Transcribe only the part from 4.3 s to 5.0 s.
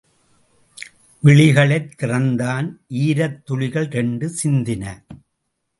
சிந்தின.